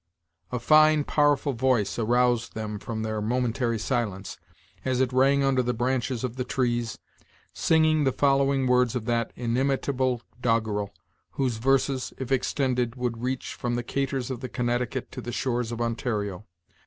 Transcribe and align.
A 0.51 0.57
fine, 0.57 1.03
powerful 1.03 1.53
voice 1.53 1.99
aroused 1.99 2.55
them 2.55 2.79
from 2.79 3.03
their 3.03 3.21
momentary 3.21 3.77
silence, 3.77 4.39
as 4.83 4.99
it 4.99 5.13
rang 5.13 5.43
under 5.43 5.61
the 5.61 5.75
branches 5.75 6.23
of 6.23 6.37
the 6.37 6.43
trees, 6.43 6.97
singing 7.53 8.03
the 8.03 8.11
following 8.11 8.65
words 8.65 8.95
of 8.95 9.05
that 9.05 9.31
inimitable 9.35 10.23
doggerel, 10.41 10.91
whose 11.33 11.57
verses, 11.57 12.13
if 12.17 12.31
extended, 12.31 12.95
would 12.95 13.21
reach 13.21 13.53
from 13.53 13.75
the 13.75 13.83
Caters 13.83 14.31
of 14.31 14.39
the 14.39 14.49
Connecticut 14.49 15.11
to 15.11 15.21
the 15.21 15.31
shores 15.31 15.71
of 15.71 15.79
Ontario. 15.79 16.45